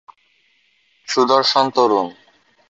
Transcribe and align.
সুদর্শন 1.07 1.65
তরুণ। 1.75 2.07